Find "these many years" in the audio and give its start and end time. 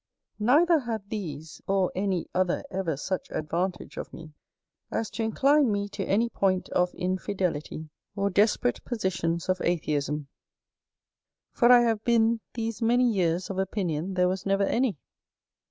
12.55-13.51